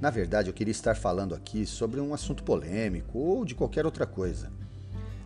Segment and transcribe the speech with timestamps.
[0.00, 4.06] Na verdade, eu queria estar falando aqui sobre um assunto polêmico ou de qualquer outra
[4.06, 4.52] coisa.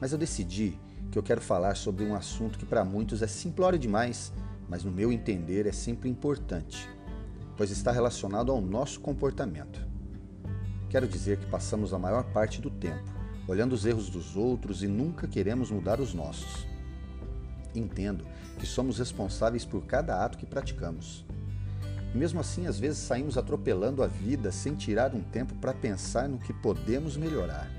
[0.00, 0.78] Mas eu decidi
[1.10, 4.32] que eu quero falar sobre um assunto que para muitos é simplório demais,
[4.68, 6.88] mas no meu entender é sempre importante,
[7.56, 9.86] pois está relacionado ao nosso comportamento.
[10.90, 13.16] Quero dizer que passamos a maior parte do tempo
[13.48, 16.66] olhando os erros dos outros e nunca queremos mudar os nossos.
[17.74, 18.26] Entendo
[18.58, 21.25] que somos responsáveis por cada ato que praticamos.
[22.14, 26.38] Mesmo assim, às vezes saímos atropelando a vida sem tirar um tempo para pensar no
[26.38, 27.70] que podemos melhorar.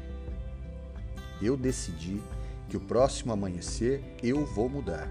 [1.42, 2.22] Eu decidi
[2.70, 5.10] que o próximo amanhecer eu vou mudar,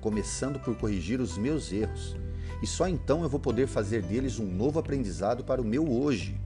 [0.00, 2.16] começando por corrigir os meus erros,
[2.62, 6.38] e só então eu vou poder fazer deles um novo aprendizado para o meu hoje.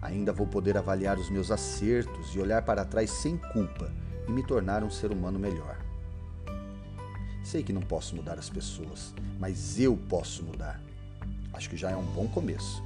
[0.00, 3.90] Ainda vou poder avaliar os meus acertos e olhar para trás sem culpa
[4.26, 5.81] e me tornar um ser humano melhor.
[7.42, 10.80] Sei que não posso mudar as pessoas, mas eu posso mudar.
[11.52, 12.82] Acho que já é um bom começo.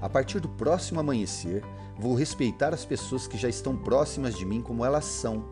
[0.00, 1.62] A partir do próximo amanhecer,
[1.98, 5.44] vou respeitar as pessoas que já estão próximas de mim como elas são.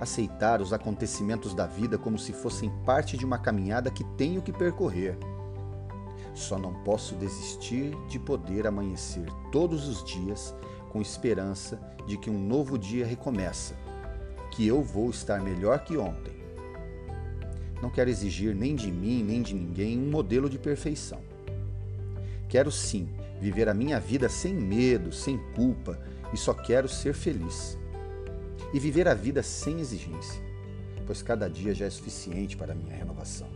[0.00, 4.52] Aceitar os acontecimentos da vida como se fossem parte de uma caminhada que tenho que
[4.52, 5.18] percorrer
[6.38, 10.54] só não posso desistir de poder amanhecer todos os dias
[10.90, 13.74] com esperança de que um novo dia recomeça,
[14.52, 16.37] que eu vou estar melhor que ontem.
[17.80, 21.20] Não quero exigir nem de mim nem de ninguém um modelo de perfeição.
[22.48, 23.08] Quero sim
[23.40, 25.98] viver a minha vida sem medo, sem culpa
[26.32, 27.78] e só quero ser feliz.
[28.72, 30.42] E viver a vida sem exigência,
[31.06, 33.48] pois cada dia já é suficiente para a minha renovação.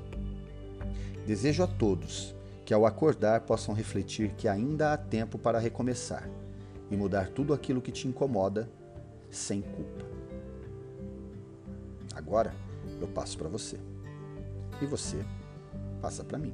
[1.27, 6.29] Desejo a todos que ao acordar possam refletir que ainda há tempo para recomeçar
[6.91, 8.71] e mudar tudo aquilo que te incomoda
[9.31, 10.05] sem culpa.
[12.15, 12.55] Agora
[13.01, 13.79] eu passo para você
[14.83, 15.25] e você
[16.01, 16.53] passa para mim.